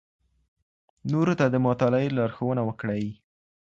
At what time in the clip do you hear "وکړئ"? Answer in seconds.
2.65-3.05